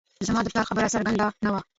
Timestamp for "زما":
0.27-0.39